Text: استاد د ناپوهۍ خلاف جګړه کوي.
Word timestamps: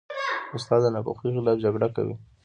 استاد 0.55 0.79
د 0.83 0.87
ناپوهۍ 0.95 1.29
خلاف 1.35 1.57
جګړه 1.63 1.87
کوي. 1.95 2.15